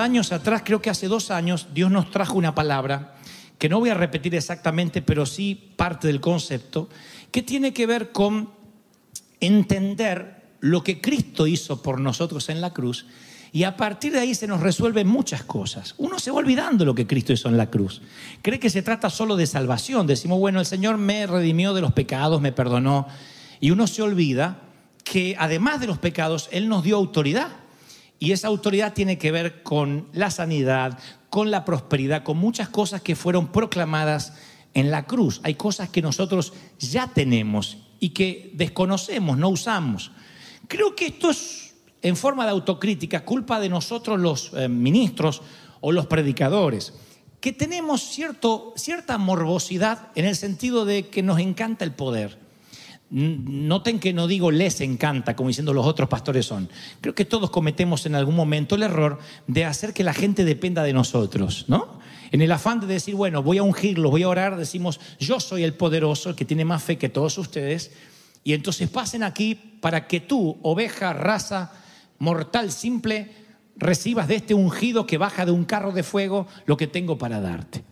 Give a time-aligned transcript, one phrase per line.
[0.00, 3.14] años atrás, creo que hace dos años, Dios nos trajo una palabra
[3.58, 6.88] que no voy a repetir exactamente, pero sí parte del concepto,
[7.30, 8.50] que tiene que ver con
[9.40, 13.06] entender lo que Cristo hizo por nosotros en la cruz
[13.52, 15.94] y a partir de ahí se nos resuelven muchas cosas.
[15.98, 18.00] Uno se va olvidando lo que Cristo hizo en la cruz.
[18.42, 20.06] Cree que se trata solo de salvación.
[20.06, 23.08] Decimos, bueno, el Señor me redimió de los pecados, me perdonó.
[23.60, 24.60] Y uno se olvida
[25.02, 27.48] que además de los pecados, Él nos dio autoridad.
[28.22, 30.98] Y esa autoridad tiene que ver con la sanidad,
[31.30, 34.34] con la prosperidad, con muchas cosas que fueron proclamadas
[34.74, 35.40] en la cruz.
[35.42, 40.12] Hay cosas que nosotros ya tenemos y que desconocemos, no usamos.
[40.68, 45.42] Creo que esto es en forma de autocrítica culpa de nosotros los eh, ministros
[45.80, 46.92] o los predicadores,
[47.40, 52.38] que tenemos cierta morbosidad en el sentido de que nos encanta el poder.
[53.10, 56.68] Noten que no digo les encanta, como diciendo los otros pastores son.
[57.00, 60.84] Creo que todos cometemos en algún momento el error de hacer que la gente dependa
[60.84, 61.98] de nosotros, ¿no?
[62.30, 65.64] En el afán de decir, bueno, voy a ungirlos, voy a orar, decimos, yo soy
[65.64, 67.90] el poderoso, el que tiene más fe que todos ustedes,
[68.44, 71.72] y entonces pasen aquí para que tú, oveja, raza,
[72.20, 73.32] mortal, simple,
[73.76, 77.40] recibas de este ungido que baja de un carro de fuego lo que tengo para
[77.40, 77.82] darte.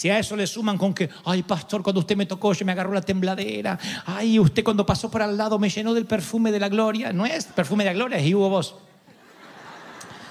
[0.00, 2.72] Si a eso le suman con que, ay pastor, cuando usted me tocó, yo me
[2.72, 6.58] agarró la tembladera, ay, usted cuando pasó por al lado me llenó del perfume de
[6.58, 8.76] la gloria, no es perfume de la gloria, es y hubo vos.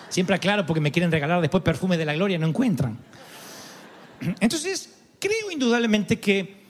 [0.10, 2.98] Siempre aclaro porque me quieren regalar después perfume de la gloria, no encuentran.
[4.40, 6.64] Entonces, creo indudablemente que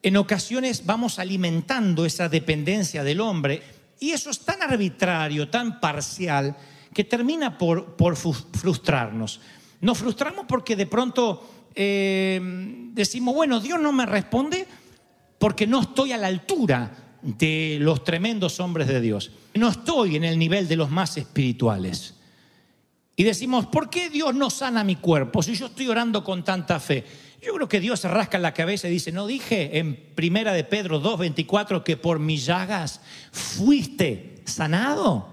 [0.00, 3.64] en ocasiones vamos alimentando esa dependencia del hombre
[3.98, 6.56] y eso es tan arbitrario, tan parcial,
[6.94, 9.40] que termina por, frustrarnos.
[9.80, 12.40] Nos frustramos porque de pronto eh,
[12.92, 14.66] decimos, bueno, Dios no me responde
[15.38, 16.90] porque no estoy a la altura
[17.22, 19.32] de los tremendos hombres de Dios.
[19.54, 22.14] No estoy en el nivel de los más espirituales.
[23.16, 26.80] Y decimos, ¿por qué Dios no sana mi cuerpo si yo estoy orando con tanta
[26.80, 27.04] fe?
[27.42, 30.64] Yo creo que Dios se rasca la cabeza y dice, no dije en primera de
[30.64, 33.00] Pedro 2.24 que por mis llagas
[33.32, 35.28] fuiste sanado.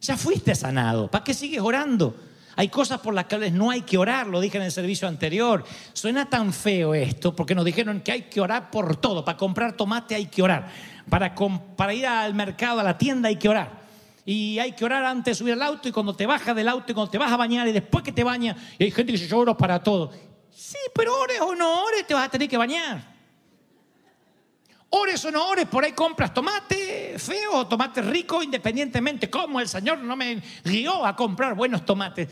[0.00, 1.10] Ya fuiste sanado.
[1.10, 2.16] ¿Para qué sigues orando?
[2.56, 5.64] Hay cosas por las cuales no hay que orar, lo dije en el servicio anterior.
[5.92, 9.24] Suena tan feo esto porque nos dijeron que hay que orar por todo.
[9.24, 10.68] Para comprar tomate hay que orar.
[11.08, 11.34] Para,
[11.76, 13.86] para ir al mercado, a la tienda hay que orar
[14.26, 16.90] y hay que orar antes de subir al auto y cuando te bajas del auto
[16.90, 19.18] y cuando te vas a bañar y después que te bañas, y hay gente que
[19.18, 20.10] dice yo oro para todo.
[20.50, 23.15] Sí, pero ores o no ores, te vas a tener que bañar.
[24.90, 29.68] Ores o no ores, por ahí compras tomate feo o tomate rico, independientemente cómo el
[29.68, 32.28] Señor no me guió a comprar buenos tomates.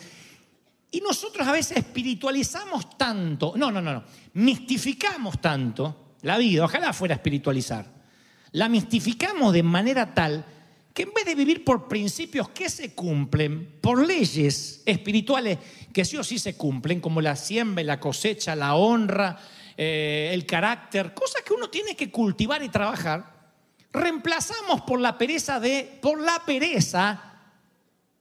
[0.91, 4.05] Y nosotros a veces espiritualizamos tanto, no, no, no, no,
[4.35, 7.93] mistificamos tanto la vida, ojalá fuera espiritualizar.
[8.53, 10.45] La mistificamos de manera tal
[10.95, 15.59] que en vez de vivir por principios que se cumplen, por leyes espirituales
[15.93, 19.37] que sí o sí se cumplen, como la siembra, la cosecha, la honra,
[19.77, 23.35] eh, el carácter, cosas que uno tiene que cultivar y trabajar,
[23.93, 27.35] reemplazamos por la pereza de, por la pereza,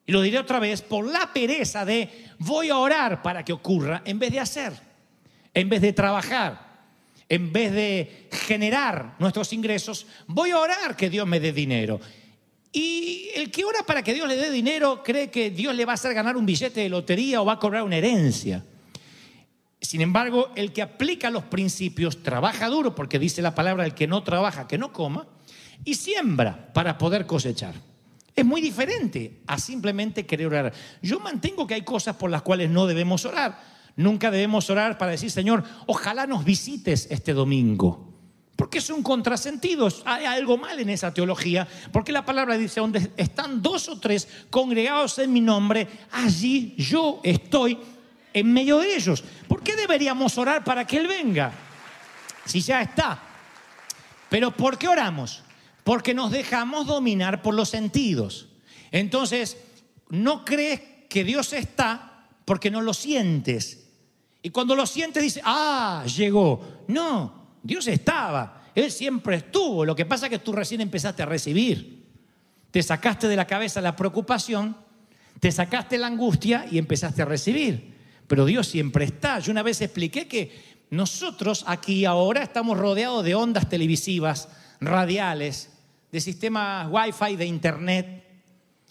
[0.05, 2.09] y lo diré otra vez, por la pereza de
[2.39, 4.73] voy a orar para que ocurra, en vez de hacer,
[5.53, 6.73] en vez de trabajar,
[7.29, 11.99] en vez de generar nuestros ingresos, voy a orar que Dios me dé dinero.
[12.71, 15.93] Y el que ora para que Dios le dé dinero cree que Dios le va
[15.93, 18.63] a hacer ganar un billete de lotería o va a cobrar una herencia.
[19.83, 24.07] Sin embargo, el que aplica los principios trabaja duro, porque dice la palabra, el que
[24.07, 25.27] no trabaja, que no coma,
[25.83, 27.75] y siembra para poder cosechar.
[28.33, 30.73] Es muy diferente a simplemente querer orar.
[31.01, 33.61] Yo mantengo que hay cosas por las cuales no debemos orar.
[33.97, 38.09] Nunca debemos orar para decir, Señor, ojalá nos visites este domingo.
[38.55, 43.11] Porque es un contrasentido, hay algo mal en esa teología, porque la palabra dice, donde
[43.17, 47.77] están dos o tres congregados en mi nombre, allí yo estoy
[48.33, 49.23] en medio de ellos.
[49.47, 51.53] ¿Por qué deberíamos orar para que Él venga?
[52.45, 53.21] Si ya está.
[54.29, 55.43] Pero ¿por qué oramos?
[55.83, 58.47] Porque nos dejamos dominar por los sentidos.
[58.91, 59.57] Entonces,
[60.09, 63.87] no crees que Dios está porque no lo sientes.
[64.41, 66.83] Y cuando lo sientes dices, ah, llegó.
[66.87, 69.85] No, Dios estaba, Él siempre estuvo.
[69.85, 72.03] Lo que pasa es que tú recién empezaste a recibir.
[72.71, 74.75] Te sacaste de la cabeza la preocupación,
[75.39, 77.92] te sacaste la angustia y empezaste a recibir.
[78.33, 79.37] Pero Dios siempre está.
[79.37, 80.51] Yo una vez expliqué que
[80.89, 84.49] nosotros aquí ahora estamos rodeados de ondas televisivas,
[84.81, 85.69] radiales,
[86.11, 88.23] de sistemas wifi, de internet.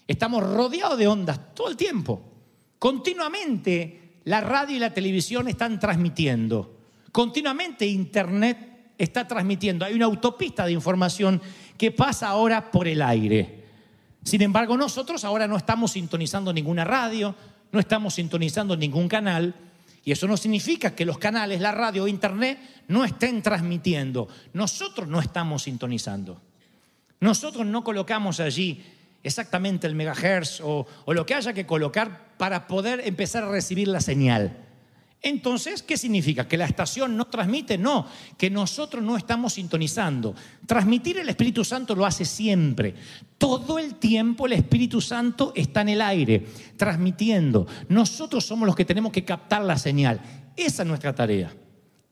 [0.07, 2.21] Estamos rodeados de ondas todo el tiempo.
[2.79, 6.79] Continuamente la radio y la televisión están transmitiendo.
[7.11, 9.83] Continuamente Internet está transmitiendo.
[9.83, 11.41] Hay una autopista de información
[11.77, 13.65] que pasa ahora por el aire.
[14.23, 17.35] Sin embargo, nosotros ahora no estamos sintonizando ninguna radio,
[17.73, 19.53] no estamos sintonizando ningún canal,
[20.05, 24.27] y eso no significa que los canales, la radio o internet no estén transmitiendo.
[24.53, 26.39] Nosotros no estamos sintonizando.
[27.19, 28.83] Nosotros no colocamos allí
[29.23, 33.87] exactamente el megahertz o, o lo que haya que colocar para poder empezar a recibir
[33.87, 34.62] la señal.
[35.25, 36.49] Entonces, ¿qué significa?
[36.49, 37.77] ¿Que la estación no transmite?
[37.77, 38.05] No,
[38.37, 40.35] que nosotros no estamos sintonizando.
[40.67, 42.93] Transmitir el Espíritu Santo lo hace siempre.
[43.37, 47.65] Todo el tiempo el Espíritu Santo está en el aire, transmitiendo.
[47.87, 50.19] Nosotros somos los que tenemos que captar la señal.
[50.57, 51.53] Esa es nuestra tarea.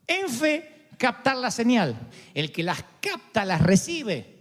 [0.07, 1.97] En fe, captar la señal.
[2.33, 4.37] El que las capta, las recibe.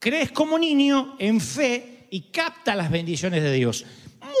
[0.00, 3.86] Crees como niño en fe y capta las bendiciones de Dios.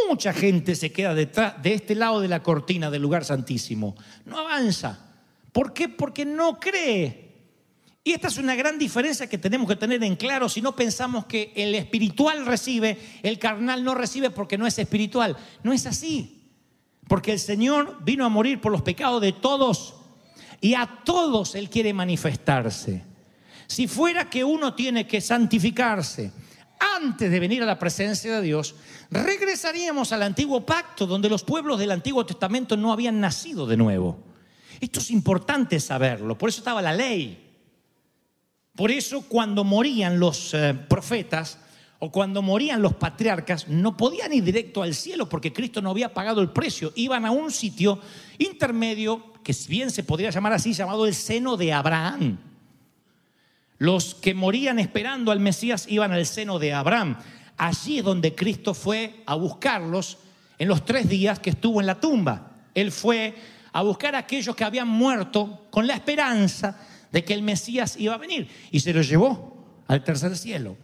[0.08, 3.96] Mucha gente se queda detrás de este lado de la cortina del lugar santísimo.
[4.24, 4.98] No avanza.
[5.52, 5.88] ¿Por qué?
[5.88, 7.28] Porque no cree.
[8.04, 11.26] Y esta es una gran diferencia que tenemos que tener en claro si no pensamos
[11.26, 15.36] que el espiritual recibe, el carnal no recibe porque no es espiritual.
[15.62, 16.52] No es así.
[17.06, 19.94] Porque el Señor vino a morir por los pecados de todos
[20.60, 23.04] y a todos Él quiere manifestarse.
[23.66, 26.32] Si fuera que uno tiene que santificarse,
[26.78, 28.74] antes de venir a la presencia de Dios,
[29.10, 34.18] regresaríamos al antiguo pacto, donde los pueblos del Antiguo Testamento no habían nacido de nuevo.
[34.80, 37.44] Esto es importante saberlo, por eso estaba la ley.
[38.76, 41.58] Por eso cuando morían los eh, profetas
[41.98, 46.14] o cuando morían los patriarcas, no podían ir directo al cielo porque Cristo no había
[46.14, 46.92] pagado el precio.
[46.94, 47.98] Iban a un sitio
[48.38, 52.38] intermedio, que bien se podría llamar así, llamado el seno de Abraham.
[53.78, 57.18] Los que morían esperando al Mesías iban al seno de Abraham.
[57.56, 60.18] Allí es donde Cristo fue a buscarlos
[60.58, 62.52] en los tres días que estuvo en la tumba.
[62.74, 63.34] Él fue
[63.72, 66.80] a buscar a aquellos que habían muerto con la esperanza
[67.12, 70.76] de que el Mesías iba a venir y se los llevó al tercer cielo.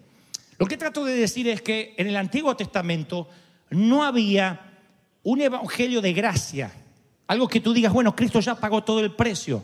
[0.59, 3.29] Lo que trato de decir es que en el Antiguo Testamento
[3.71, 4.61] no había
[5.25, 6.71] un evangelio de gracia,
[7.27, 9.63] algo que tú digas, bueno, Cristo ya pagó todo el precio.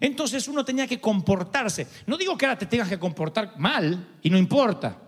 [0.00, 1.86] Entonces uno tenía que comportarse.
[2.06, 4.98] No digo que ahora te tengas que comportar mal y no importa.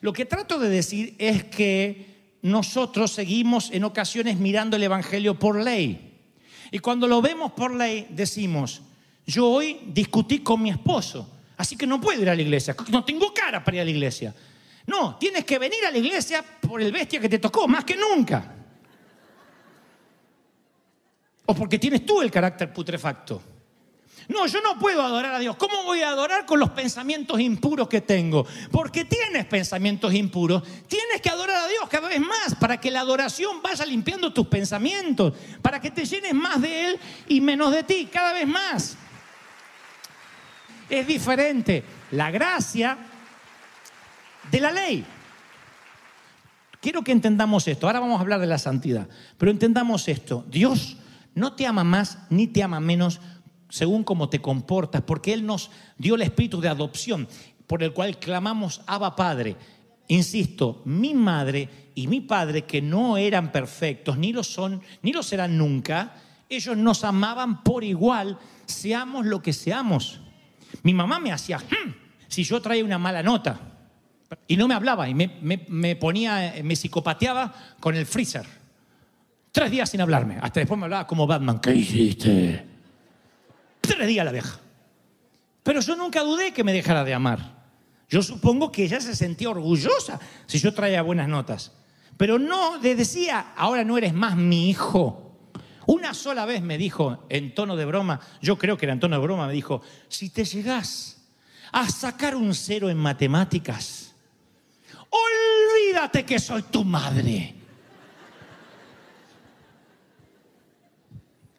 [0.00, 5.62] Lo que trato de decir es que nosotros seguimos en ocasiones mirando el Evangelio por
[5.62, 6.20] ley.
[6.70, 8.82] Y cuando lo vemos por ley decimos,
[9.26, 13.04] yo hoy discutí con mi esposo, así que no puedo ir a la iglesia, no
[13.04, 14.34] tengo cara para ir a la iglesia.
[14.86, 17.96] No, tienes que venir a la iglesia por el bestia que te tocó, más que
[17.96, 18.54] nunca.
[21.46, 23.53] O porque tienes tú el carácter putrefacto.
[24.28, 25.56] No, yo no puedo adorar a Dios.
[25.56, 28.46] ¿Cómo voy a adorar con los pensamientos impuros que tengo?
[28.70, 30.62] Porque tienes pensamientos impuros.
[30.88, 34.46] Tienes que adorar a Dios cada vez más para que la adoración vaya limpiando tus
[34.46, 38.96] pensamientos, para que te llenes más de Él y menos de ti, cada vez más.
[40.88, 42.96] Es diferente la gracia
[44.50, 45.04] de la ley.
[46.80, 47.86] Quiero que entendamos esto.
[47.86, 49.08] Ahora vamos a hablar de la santidad.
[49.38, 50.44] Pero entendamos esto.
[50.48, 50.98] Dios
[51.34, 53.20] no te ama más ni te ama menos
[53.74, 57.26] según cómo te comportas, porque Él nos dio el espíritu de adopción,
[57.66, 59.56] por el cual clamamos Abba Padre.
[60.06, 65.24] Insisto, mi madre y mi padre, que no eran perfectos, ni lo son, ni lo
[65.24, 66.14] serán nunca,
[66.48, 70.20] ellos nos amaban por igual, seamos lo que seamos.
[70.84, 71.94] Mi mamá me hacía, hmm",
[72.28, 73.58] si yo traía una mala nota,
[74.46, 78.46] y no me hablaba, y me, me ponía, me psicopateaba con el freezer.
[79.50, 82.73] Tres días sin hablarme, hasta después me hablaba como Batman, ¿qué hiciste?
[83.86, 84.60] Tres días la deja.
[85.62, 87.64] Pero yo nunca dudé que me dejara de amar.
[88.08, 91.72] Yo supongo que ella se sentía orgullosa si yo traía buenas notas.
[92.16, 95.24] Pero no le decía, ahora no eres más mi hijo.
[95.86, 99.16] Una sola vez me dijo, en tono de broma, yo creo que era en tono
[99.16, 101.22] de broma, me dijo, si te llegás
[101.72, 104.14] a sacar un cero en matemáticas,
[105.10, 107.63] olvídate que soy tu madre.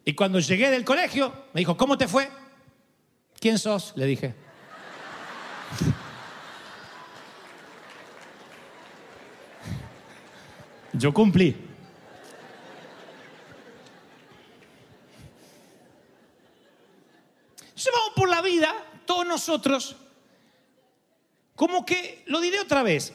[0.08, 2.30] Y cuando llegué del colegio, me dijo, ¿cómo te fue?
[3.40, 3.92] ¿Quién sos?
[3.96, 4.36] Le dije.
[10.92, 11.56] Yo cumplí.
[17.74, 18.72] Llevamos por la vida,
[19.06, 19.96] todos nosotros,
[21.56, 23.12] como que, lo diré otra vez,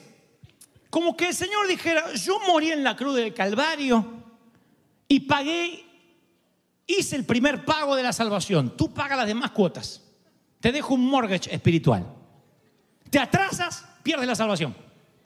[0.90, 4.04] como que el Señor dijera, yo morí en la cruz del Calvario
[5.08, 5.91] y pagué
[6.98, 10.02] hice el primer pago de la salvación, tú pagas las demás cuotas.
[10.60, 12.06] Te dejo un mortgage espiritual.
[13.10, 14.74] Te atrasas, pierdes la salvación.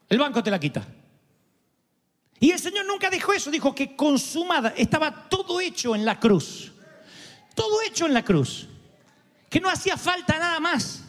[0.08, 0.86] El banco te la quita.
[2.38, 6.72] Y el Señor nunca dijo eso, dijo que consumada, estaba todo hecho en la cruz.
[7.54, 8.68] Todo hecho en la cruz.
[9.48, 11.04] Que no hacía falta nada más.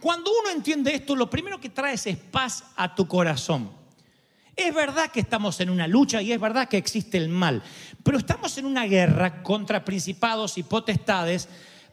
[0.00, 3.70] Cuando uno entiende esto, lo primero que traes es paz a tu corazón.
[4.56, 7.62] Es verdad que estamos en una lucha y es verdad que existe el mal,
[8.02, 11.48] pero estamos en una guerra contra principados y potestades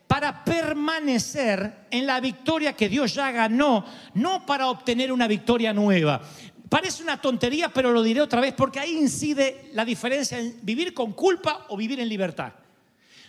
[0.07, 6.21] para permanecer en la victoria que Dios ya ganó, no para obtener una victoria nueva.
[6.69, 10.93] Parece una tontería, pero lo diré otra vez porque ahí incide la diferencia en vivir
[10.93, 12.53] con culpa o vivir en libertad.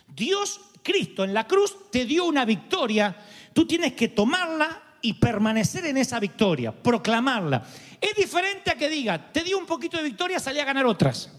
[0.07, 3.15] Dios, Cristo en la cruz, te dio una victoria,
[3.53, 7.63] tú tienes que tomarla y permanecer en esa victoria, proclamarla.
[8.01, 11.38] Es diferente a que diga, te dio un poquito de victoria, salí a ganar otras.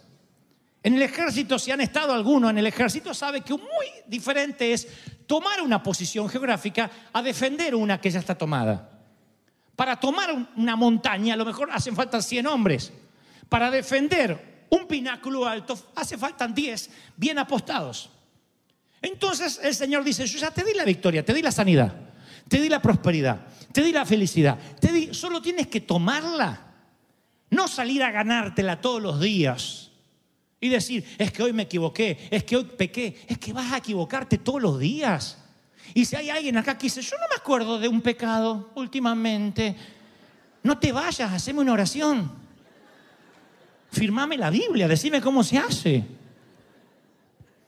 [0.82, 4.88] En el ejército, si han estado algunos en el ejército, sabe que muy diferente es
[5.26, 8.88] tomar una posición geográfica a defender una que ya está tomada.
[9.76, 12.92] Para tomar una montaña, a lo mejor hacen falta 100 hombres.
[13.48, 18.10] Para defender un pináculo alto, hace falta 10 bien apostados.
[19.02, 21.94] Entonces el Señor dice, yo ya te di la victoria, te di la sanidad,
[22.48, 26.60] te di la prosperidad, te di la felicidad, te di, solo tienes que tomarla,
[27.50, 29.89] no salir a ganártela todos los días
[30.60, 33.78] y decir, es que hoy me equivoqué, es que hoy pequé, es que vas a
[33.78, 35.38] equivocarte todos los días.
[35.94, 39.74] Y si hay alguien acá que dice, yo no me acuerdo de un pecado últimamente,
[40.62, 42.30] no te vayas, haceme una oración.
[43.90, 46.04] Firmame la Biblia, decime cómo se hace.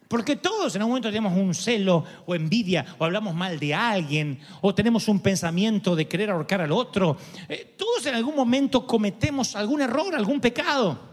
[0.06, 4.38] Porque todos en algún momento tenemos un celo o envidia o hablamos mal de alguien
[4.60, 7.16] o tenemos un pensamiento de querer ahorcar al otro.
[7.48, 11.11] Eh, todos en algún momento cometemos algún error, algún pecado.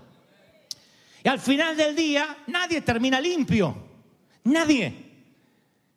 [1.23, 3.75] Y al final del día nadie termina limpio.
[4.43, 5.09] Nadie.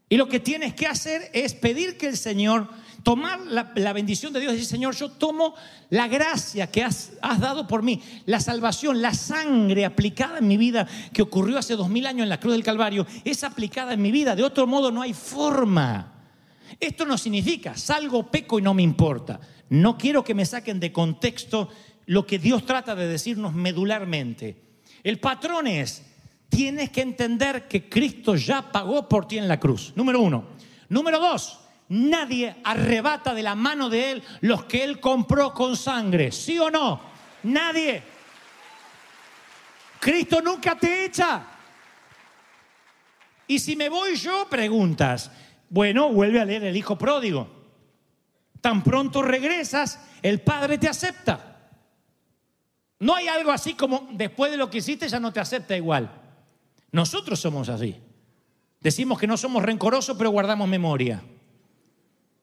[0.09, 2.69] Y lo que tienes que hacer es pedir que el Señor,
[3.03, 5.55] tomar la, bendición de Dios y decir, Señor, yo tomo
[5.89, 10.87] la gracia que has, dado por mí, la salvación, la sangre aplicada en mi vida
[11.15, 14.13] que ocurrió hace dos mil años en la cruz del Calvario, es aplicada en mi
[14.13, 14.37] vida.
[14.37, 16.13] De otro modo no hay forma.
[16.79, 19.41] Esto no significa, salgo, peco y no me importa.
[19.71, 21.71] No quiero que me saquen de contexto
[22.05, 24.72] lo que Dios trata de decirnos medularmente.
[25.05, 26.03] El patrón es,
[26.49, 29.93] tienes que entender que Cristo ya pagó por ti en la cruz.
[29.97, 30.45] Número uno.
[30.89, 36.31] Número dos, nadie arrebata de la mano de Él los que Él compró con sangre.
[36.31, 37.01] ¿Sí o no?
[37.45, 38.03] Nadie.
[39.99, 41.47] Cristo nunca te echa.
[43.47, 45.31] Y si me voy yo, preguntas,
[45.69, 47.49] bueno, vuelve a leer el Hijo Pródigo.
[48.61, 51.52] Tan pronto regresas, el Padre te acepta.
[53.03, 56.09] No hay algo así como después de lo que hiciste ya no te acepta igual.
[56.93, 57.97] Nosotros somos así.
[58.81, 61.21] Decimos que no somos rencorosos, pero guardamos memoria.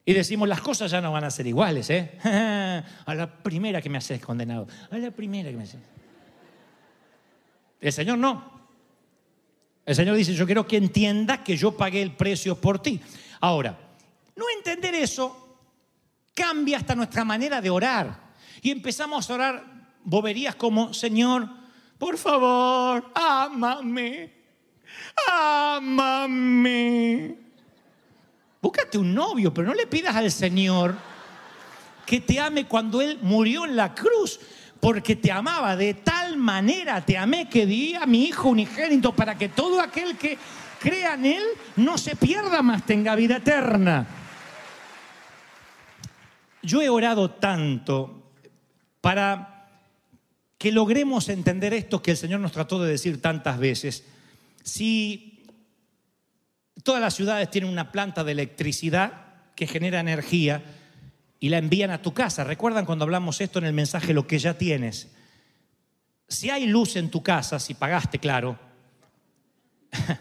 [0.04, 2.12] Y decimos, las cosas ya no van a ser iguales, ¿eh?
[3.06, 4.68] a la primera que me haces condenado.
[4.90, 5.80] A la primera que me haces.
[7.80, 8.60] El Señor no.
[9.86, 13.00] El Señor dice, yo quiero que entiendas que yo pagué el precio por ti.
[13.40, 13.78] Ahora,
[14.36, 15.56] no entender eso
[16.34, 18.34] cambia hasta nuestra manera de orar.
[18.60, 19.79] Y empezamos a orar
[20.10, 21.48] boberías como, Señor,
[21.96, 24.32] por favor, ámame,
[25.30, 27.36] ámame.
[28.60, 30.96] Búscate un novio, pero no le pidas al Señor
[32.04, 34.40] que te ame cuando Él murió en la cruz,
[34.80, 39.38] porque te amaba de tal manera, te amé que di a mi Hijo unigénito para
[39.38, 40.36] que todo aquel que
[40.80, 41.44] crea en Él
[41.76, 44.08] no se pierda más, tenga vida eterna.
[46.62, 48.24] Yo he orado tanto
[49.00, 49.59] para
[50.60, 54.04] que logremos entender esto que el Señor nos trató de decir tantas veces.
[54.62, 55.42] Si
[56.84, 59.24] todas las ciudades tienen una planta de electricidad
[59.56, 60.62] que genera energía
[61.38, 64.38] y la envían a tu casa, ¿recuerdan cuando hablamos esto en el mensaje lo que
[64.38, 65.08] ya tienes?
[66.28, 68.58] Si hay luz en tu casa, si pagaste, claro,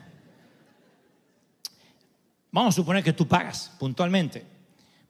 [2.54, 4.46] vamos a suponer que tú pagas puntualmente,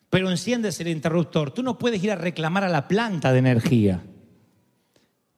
[0.09, 4.01] pero enciendes el interruptor, tú no puedes ir a reclamar a la planta de energía.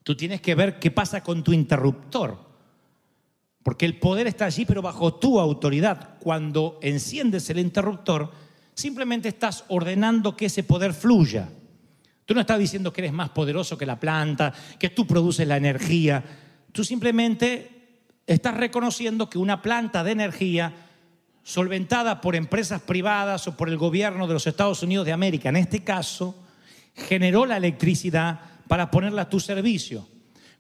[0.04, 2.52] Tú tienes que ver qué pasa con tu interruptor.
[3.64, 6.18] Porque el poder está allí, pero bajo tu autoridad.
[6.20, 8.32] Cuando enciendes el interruptor,
[8.74, 11.50] simplemente estás ordenando que ese poder fluya.
[12.26, 15.58] Tú no estás diciendo que eres más poderoso que la planta, que tú produces la
[15.58, 16.24] energía.
[16.72, 20.74] Tú simplemente estás reconociendo que una planta de energía
[21.44, 25.58] solventada por empresas privadas o por el gobierno de los Estados Unidos de América, en
[25.58, 26.36] este caso,
[26.96, 28.40] generó la electricidad
[28.72, 30.08] para ponerla a tu servicio.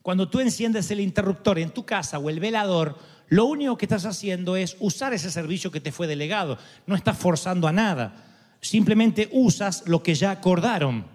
[0.01, 2.99] Cuando tú enciendes el interruptor en tu casa o el velador,
[3.29, 6.57] lo único que estás haciendo es usar ese servicio que te fue delegado.
[6.85, 8.13] No estás forzando a nada.
[8.59, 11.05] Simplemente usas lo que ya acordaron.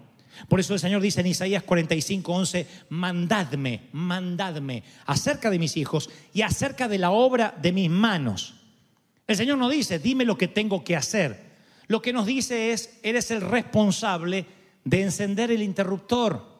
[0.49, 6.09] Por eso el Señor dice en Isaías 45, 11, mandadme, mandadme acerca de mis hijos
[6.33, 8.55] y acerca de la obra de mis manos.
[9.27, 11.45] El Señor no dice, dime lo que tengo que hacer.
[11.85, 14.47] Lo que nos dice es, eres el responsable
[14.83, 16.56] de encender el interruptor.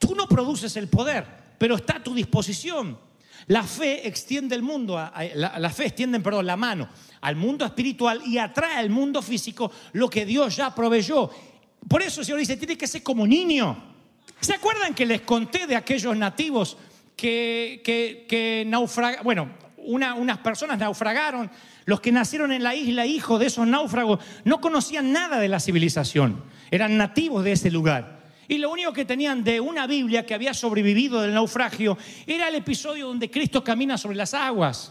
[0.00, 1.24] Tú no produces el poder,
[1.58, 2.98] pero está a tu disposición.
[3.46, 6.88] La fe extiende el mundo, la, la, fe extiende, perdón, la mano
[7.20, 11.30] al mundo espiritual y atrae al mundo físico lo que Dios ya proveyó.
[11.88, 13.90] Por eso el Señor dice, tiene que ser como niño.
[14.40, 16.76] ¿Se acuerdan que les conté de aquellos nativos
[17.14, 19.24] que, que, que naufragaron?
[19.24, 19.50] Bueno,
[19.84, 21.50] unas personas naufragaron,
[21.84, 25.60] los que nacieron en la isla, hijos de esos náufragos, no conocían nada de la
[25.60, 28.19] civilización, eran nativos de ese lugar.
[28.50, 32.56] Y lo único que tenían de una Biblia que había sobrevivido del naufragio era el
[32.56, 34.90] episodio donde Cristo camina sobre las aguas.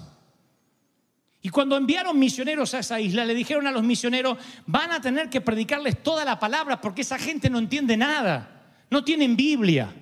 [1.42, 5.30] Y cuando enviaron misioneros a esa isla, le dijeron a los misioneros, van a tener
[5.30, 9.94] que predicarles toda la palabra porque esa gente no entiende nada, no tienen Biblia.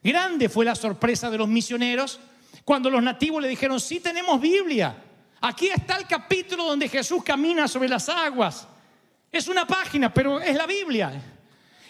[0.00, 2.20] Grande fue la sorpresa de los misioneros
[2.64, 4.94] cuando los nativos le dijeron, sí tenemos Biblia.
[5.40, 8.68] Aquí está el capítulo donde Jesús camina sobre las aguas.
[9.32, 11.31] Es una página, pero es la Biblia.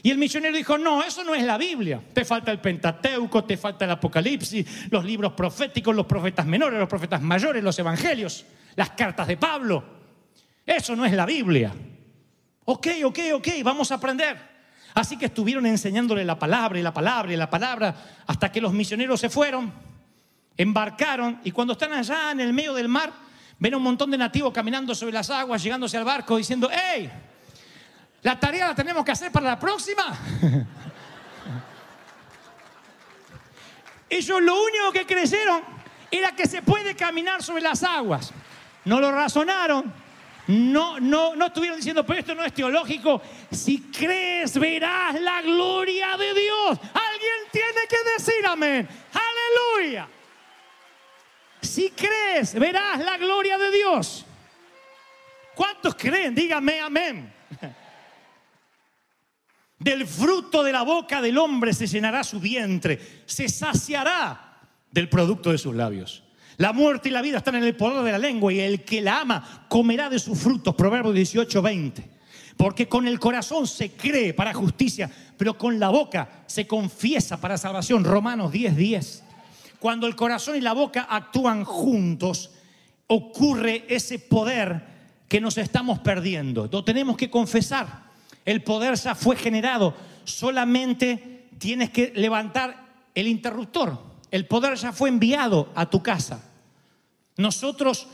[0.03, 2.01] Y el misionero dijo, no, eso no es la Biblia.
[2.13, 6.89] Te falta el Pentateuco, te falta el Apocalipsis, los libros proféticos, los profetas menores, los
[6.89, 9.85] profetas mayores, los evangelios, las cartas de Pablo.
[10.67, 11.73] Eso no es la Biblia.
[12.65, 14.37] Ok, ok, ok, vamos a aprender.
[14.95, 17.95] Así que estuvieron enseñándole la palabra y la palabra y la palabra
[18.27, 19.73] hasta que los misioneros se fueron,
[20.57, 23.13] embarcaron y cuando están allá en el medio del mar,
[23.59, 27.11] ven un montón de nativos caminando sobre las aguas, llegándose al barco diciendo, ¡hey!
[28.23, 30.17] La tarea la tenemos que hacer para la próxima.
[34.09, 35.63] Ellos lo único que creyeron
[36.11, 38.33] era que se puede caminar sobre las aguas.
[38.85, 39.93] No lo razonaron.
[40.49, 43.23] No, no, no estuvieron diciendo, pero esto no es teológico.
[43.51, 46.79] Si crees, verás la gloria de Dios.
[46.95, 48.89] Alguien tiene que decir amén.
[49.13, 50.09] Aleluya.
[51.61, 54.27] Si crees, verás la gloria de Dios.
[55.55, 56.35] ¿Cuántos creen?
[56.35, 57.42] Dígame amén.
[59.83, 64.61] Del fruto de la boca del hombre se llenará su vientre, se saciará
[64.93, 66.23] del producto de sus labios.
[66.59, 69.01] La muerte y la vida están en el poder de la lengua y el que
[69.01, 70.77] la ama comerá de sus frutos.
[70.77, 72.11] Proverbios 18, 20.
[72.57, 77.59] Porque con el corazón se cree para justicia, pero con la boca se confiesa para
[77.59, 78.05] salvación.
[78.05, 79.25] Romanos 10, 10.
[79.81, 82.53] Cuando el corazón y la boca actúan juntos,
[83.09, 84.85] ocurre ese poder
[85.27, 86.69] que nos estamos perdiendo.
[86.71, 88.02] Lo tenemos que confesar.
[88.45, 89.95] El poder ya fue generado.
[90.25, 93.99] Solamente tienes que levantar el interruptor.
[94.31, 96.43] El poder ya fue enviado a tu casa.
[97.37, 98.09] Nosotros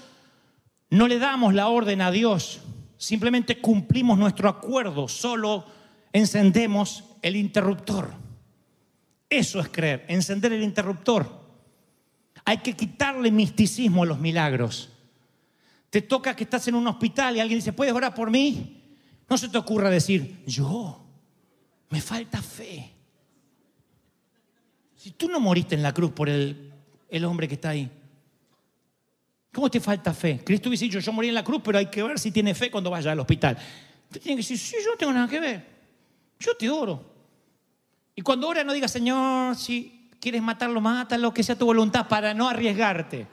[0.90, 2.60] no le damos la orden a Dios.
[2.96, 5.08] Simplemente cumplimos nuestro acuerdo.
[5.08, 5.64] Solo
[6.12, 8.12] encendemos el interruptor.
[9.30, 11.38] Eso es creer, encender el interruptor.
[12.44, 14.90] Hay que quitarle misticismo a los milagros.
[15.90, 18.77] Te toca que estás en un hospital y alguien dice, ¿puedes orar por mí?
[19.28, 21.04] No se te ocurra decir, yo,
[21.90, 22.90] me falta fe.
[24.96, 26.72] Si tú no moriste en la cruz por el,
[27.08, 27.90] el hombre que está ahí,
[29.52, 30.40] ¿cómo te falta fe?
[30.44, 32.70] Cristo hubiese dicho, yo morí en la cruz, pero hay que ver si tiene fe
[32.70, 33.58] cuando vaya al hospital.
[34.10, 35.66] Te tiene que decir, sí, yo no tengo nada que ver.
[36.40, 37.04] Yo te oro.
[38.14, 42.34] Y cuando ora no diga, Señor, si quieres matarlo, mátalo, que sea tu voluntad para
[42.34, 43.26] no arriesgarte.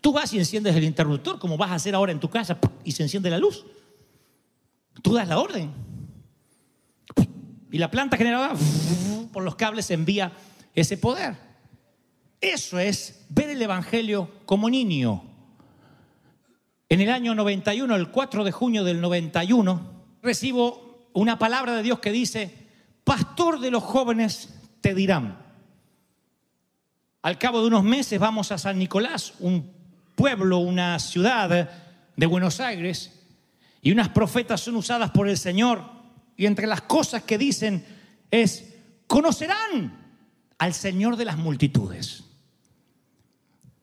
[0.00, 2.92] Tú vas y enciendes el interruptor, como vas a hacer ahora en tu casa, y
[2.92, 3.66] se enciende la luz.
[5.02, 5.70] Tú das la orden.
[7.70, 8.54] Y la planta generada
[9.32, 10.32] por los cables envía
[10.74, 11.36] ese poder.
[12.40, 15.22] Eso es ver el Evangelio como niño.
[16.88, 19.80] En el año 91, el 4 de junio del 91,
[20.22, 22.66] recibo una palabra de Dios que dice,
[23.04, 25.38] pastor de los jóvenes te dirán.
[27.22, 29.79] Al cabo de unos meses vamos a San Nicolás, un
[30.20, 31.70] pueblo, una ciudad
[32.14, 33.22] de Buenos Aires,
[33.80, 35.82] y unas profetas son usadas por el Señor,
[36.36, 37.82] y entre las cosas que dicen
[38.30, 38.74] es,
[39.06, 39.96] conocerán
[40.58, 42.24] al Señor de las multitudes.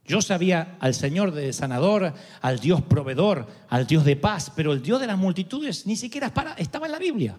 [0.05, 4.83] Yo sabía al Señor de sanador, al Dios proveedor, al Dios de paz, pero el
[4.83, 7.35] Dios de las multitudes ni siquiera estaba en la Biblia.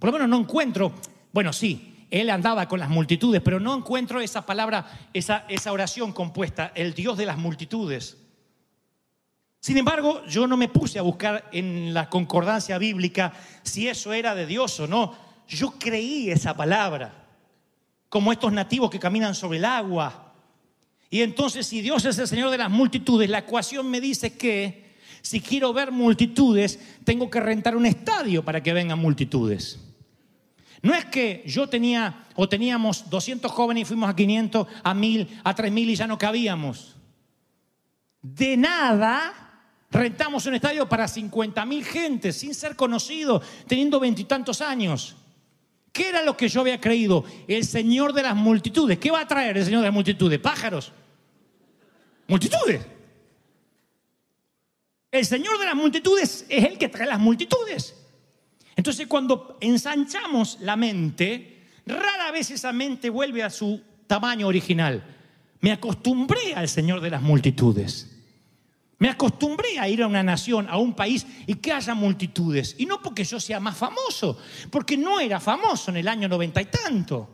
[0.00, 0.92] Por lo menos no encuentro,
[1.32, 6.12] bueno, sí, él andaba con las multitudes, pero no encuentro esa palabra, esa, esa oración
[6.12, 8.18] compuesta, el Dios de las multitudes.
[9.58, 13.32] Sin embargo, yo no me puse a buscar en la concordancia bíblica
[13.64, 15.12] si eso era de Dios o no.
[15.48, 17.26] Yo creí esa palabra,
[18.08, 20.34] como estos nativos que caminan sobre el agua.
[21.10, 24.94] Y entonces, si Dios es el Señor de las multitudes, la ecuación me dice que
[25.20, 29.80] si quiero ver multitudes, tengo que rentar un estadio para que vengan multitudes.
[30.84, 35.40] No es que yo tenía o teníamos 200 jóvenes y fuimos a 500, a 1000,
[35.42, 36.94] a 3000 y ya no cabíamos.
[38.20, 39.32] De nada
[39.90, 45.16] rentamos un estadio para 50 mil gente sin ser conocido, teniendo veintitantos años.
[45.90, 47.24] ¿Qué era lo que yo había creído?
[47.48, 48.98] El Señor de las multitudes.
[48.98, 50.38] ¿Qué va a traer el Señor de las multitudes?
[50.38, 50.92] Pájaros.
[52.26, 52.82] Multitudes.
[55.10, 58.03] El Señor de las multitudes es el que trae las multitudes.
[58.76, 65.04] Entonces cuando ensanchamos la mente, rara vez esa mente vuelve a su tamaño original.
[65.60, 68.10] Me acostumbré al Señor de las multitudes.
[68.98, 72.76] Me acostumbré a ir a una nación, a un país y que haya multitudes.
[72.78, 74.38] Y no porque yo sea más famoso,
[74.70, 77.28] porque no era famoso en el año noventa y tanto,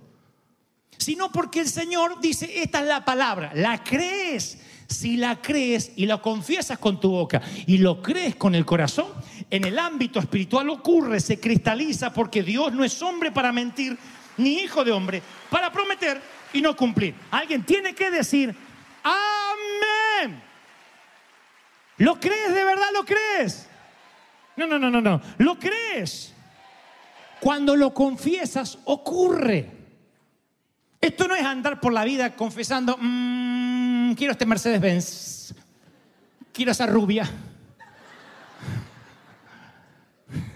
[0.96, 4.58] sino porque el Señor dice, esta es la palabra, la crees.
[4.88, 9.06] Si la crees y la confiesas con tu boca y lo crees con el corazón,
[9.50, 13.98] en el ámbito espiritual ocurre, se cristaliza, porque Dios no es hombre para mentir,
[14.36, 16.20] ni hijo de hombre para prometer
[16.52, 17.14] y no cumplir.
[17.30, 18.54] Alguien tiene que decir,
[19.02, 20.40] amén.
[21.98, 22.86] ¿Lo crees de verdad?
[22.94, 23.68] ¿Lo crees?
[24.56, 25.20] No, no, no, no, no.
[25.38, 26.34] ¿Lo crees?
[27.40, 29.70] Cuando lo confiesas, ocurre.
[31.00, 35.54] Esto no es andar por la vida confesando, mmm, quiero este Mercedes-Benz,
[36.52, 37.28] quiero esa rubia.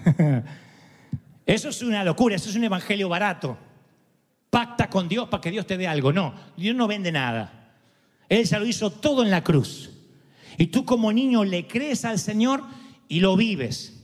[1.46, 3.58] Eso es una locura, eso es un evangelio barato.
[4.48, 6.12] Pacta con Dios para que Dios te dé algo.
[6.12, 7.76] No, Dios no vende nada.
[8.28, 9.90] Él ya lo hizo todo en la cruz.
[10.56, 12.62] Y tú como niño le crees al Señor
[13.08, 14.00] y lo vives.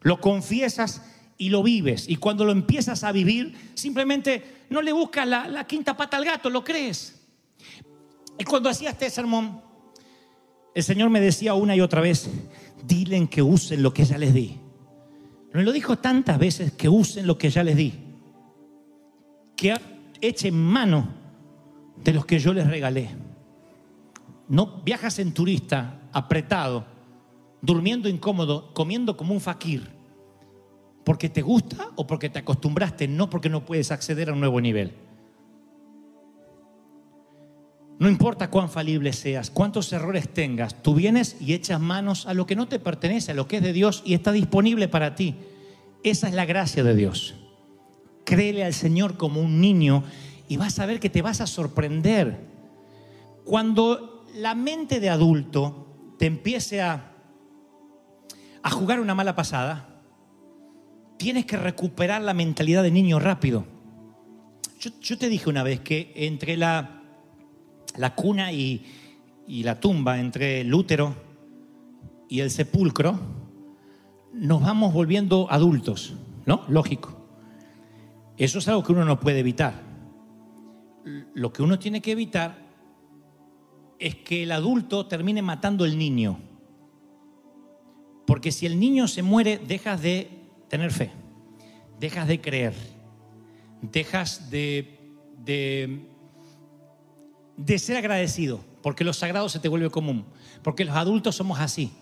[0.00, 1.02] Lo confiesas
[1.36, 2.08] y lo vives.
[2.08, 6.48] Y cuando lo empiezas a vivir, simplemente no le buscas la, quinta pata al gato,
[6.48, 7.20] lo crees.
[8.38, 9.60] Y cuando hacía este sermón,
[10.74, 12.30] el Señor me decía una y otra vez,
[12.84, 14.58] dilen que usen lo que ya les di.
[15.52, 17.94] Me lo dijo tantas veces que usen lo que ya les di.
[19.56, 19.74] Que
[20.20, 21.08] echen mano
[21.96, 23.10] de los que yo les regalé.
[24.48, 26.84] No viajas en turista, apretado,
[27.60, 29.88] durmiendo incómodo, comiendo como un fakir,
[31.04, 34.60] porque te gusta o porque te acostumbraste, no porque no puedes acceder a un nuevo
[34.60, 35.07] nivel.
[37.98, 42.46] No importa cuán falible seas, cuántos errores tengas, tú vienes y echas manos a lo
[42.46, 45.34] que no te pertenece, a lo que es de Dios y está disponible para ti.
[46.04, 47.34] Esa es la gracia de Dios.
[48.24, 50.04] Créele al Señor como un niño
[50.48, 52.46] y vas a ver que te vas a sorprender.
[53.44, 57.12] Cuando la mente de adulto te empiece a,
[58.62, 59.88] a jugar una mala pasada,
[61.16, 63.64] tienes que recuperar la mentalidad de niño rápido.
[64.78, 66.97] Yo, te dije una vez que entre la,
[67.98, 68.84] la cuna y,
[69.46, 71.14] la tumba, entre el útero
[72.28, 73.18] y el sepulcro,
[74.32, 76.14] nos vamos volviendo adultos,
[76.46, 76.64] ¿no?
[76.68, 77.16] Lógico.
[78.36, 79.82] Eso es algo que uno no puede evitar.
[81.34, 82.58] Lo que uno tiene que evitar
[83.98, 86.38] es que el adulto termine matando al niño.
[88.26, 90.30] Porque si el niño se muere, dejas de
[90.68, 91.10] tener fe,
[91.98, 92.74] dejas de creer,
[93.80, 96.06] dejas de, de,
[97.58, 100.24] de ser agradecido, porque lo sagrado se te vuelve común,
[100.62, 101.92] porque los adultos somos así.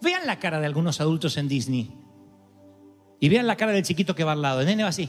[0.00, 1.90] Vean la cara de algunos adultos en Disney
[3.18, 4.60] y vean la cara del chiquito que va al lado.
[4.60, 5.08] El nene va así.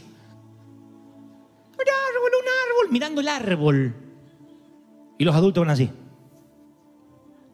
[1.73, 3.95] Un árbol, un árbol, mirando el árbol.
[5.17, 5.89] Y los adultos van así.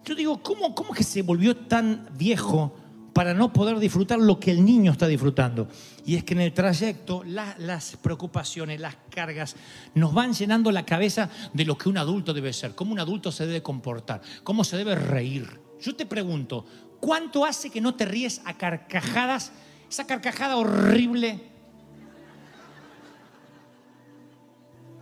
[0.05, 2.73] Yo digo, ¿cómo, cómo que se volvió tan viejo
[3.19, 5.67] para no poder disfrutar lo que el niño está disfrutando?
[6.05, 9.57] Y es que en el trayecto las preocupaciones, las cargas,
[9.93, 13.29] nos van llenando la cabeza de lo que un adulto debe ser, cómo un adulto
[13.29, 15.59] se debe comportar, cómo se debe reír.
[15.81, 16.65] Yo te pregunto,
[17.01, 19.51] ¿cuánto hace que no te ríes a carcajadas?
[19.89, 21.41] Esa carcajada horrible.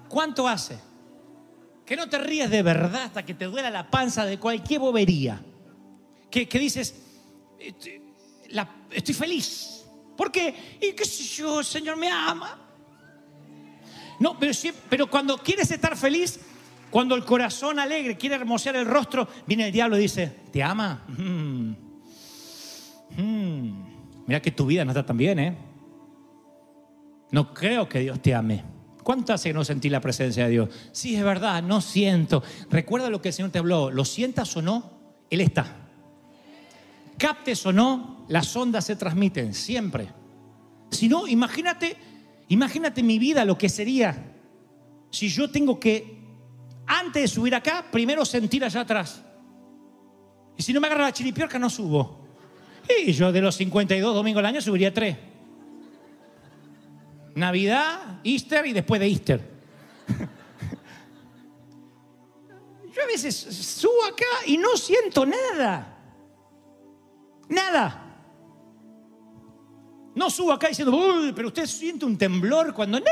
[0.09, 0.79] ¿Cuánto hace?
[1.85, 5.39] que no te ríes de verdad hasta que te duela la panza de cualquier bobería.
[6.31, 6.95] Que, dices,
[8.49, 9.85] este, estoy feliz.
[10.15, 10.77] ¿Por qué?
[10.81, 12.59] Y qué sé yo, el Señor me ama.
[14.19, 14.51] No, pero,
[14.89, 16.39] pero cuando quieres estar feliz,
[16.89, 21.03] cuando el corazón alegre quiere hermosear el rostro, viene el diablo y dice, ¿te ama?
[21.07, 21.75] Mm.
[23.17, 23.87] Mm.
[24.25, 25.57] Mira que tu vida no está tan bien, ¿eh?
[27.31, 28.63] No creo que Dios te ame.
[29.03, 30.69] ¿Cuánto hace que no sentí la presencia de Dios?
[30.91, 32.43] Sí, es verdad, no siento.
[32.69, 33.91] Recuerda lo que el Señor te habló.
[33.91, 34.91] Lo sientas o no,
[35.29, 35.86] Él está.
[37.17, 40.07] Captes o no, las ondas se transmiten siempre.
[40.91, 41.97] Si no, imagínate,
[42.49, 44.35] imagínate mi vida, lo que sería
[45.09, 46.17] si yo tengo que,
[46.85, 49.23] antes de subir acá, primero sentir allá atrás.
[50.55, 52.25] Y si no me agarra la chiripiorca, no subo.
[53.05, 55.17] Y yo de los 52 domingos al año subiría tres.
[57.35, 59.57] Navidad, Easter y después de Easter.
[62.91, 65.96] Yo a veces subo acá y no siento nada.
[67.49, 68.03] Nada.
[70.15, 72.99] No subo acá diciendo, uy, pero usted siente un temblor cuando...
[72.99, 73.05] No.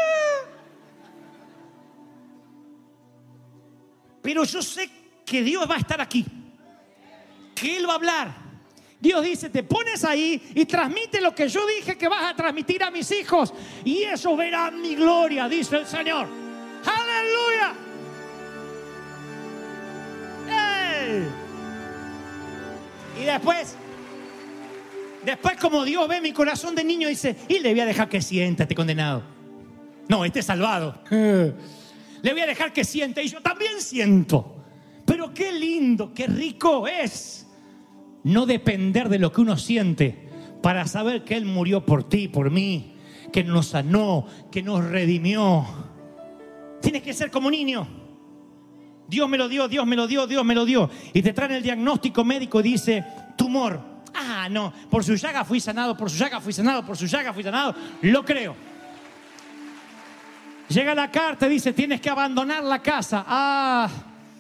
[4.22, 4.90] Pero yo sé
[5.24, 6.26] que Dios va a estar aquí.
[7.54, 8.46] Que Él va a hablar.
[9.00, 12.84] Dios dice, te pones ahí y transmite lo que yo dije que vas a transmitir
[12.84, 13.54] a mis hijos.
[13.84, 16.28] Y eso verán mi gloria, dice el Señor.
[16.84, 17.74] Aleluya.
[23.22, 23.76] Y después,
[25.26, 28.22] después como Dios ve mi corazón de niño, dice, y le voy a dejar que
[28.22, 29.24] siéntate condenado.
[30.08, 31.02] No, este salvado.
[31.10, 34.56] Le voy a dejar que siente y yo también siento.
[35.06, 37.46] Pero qué lindo, qué rico es
[38.24, 40.28] no depender de lo que uno siente
[40.64, 42.96] para saber que Él murió por ti, por mí,
[43.32, 45.68] que nos sanó, que nos redimió.
[46.82, 47.88] Tienes que ser como niño.
[49.08, 50.90] Dios me lo dio, Dios me lo dio, Dios me lo dio.
[51.14, 53.06] Y te traen el diagnóstico médico y dice,
[53.38, 53.95] tumor.
[54.28, 57.34] Ah, no, por su llaga fui sanado, por su llaga fui sanado, por su llaga
[57.34, 57.76] fui sanado.
[58.02, 58.56] Lo creo.
[60.68, 63.24] Llega la carta y dice, tienes que abandonar la casa.
[63.28, 63.88] Ah,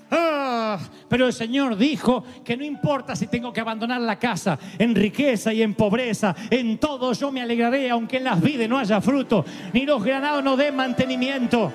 [0.09, 4.95] ah, pero el Señor dijo que no importa si tengo que abandonar la casa, en
[4.95, 8.99] riqueza y en pobreza, en todo yo me alegraré, aunque en las vidas no haya
[9.01, 11.71] fruto, ni los granados no den mantenimiento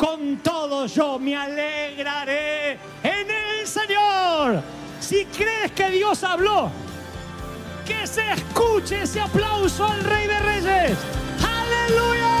[0.00, 4.79] con todo yo me alegraré en el Señor.
[5.10, 6.70] Si crees que Dios habló,
[7.84, 10.98] que se escuche ese aplauso al Rey de Reyes.
[11.42, 12.39] Aleluya.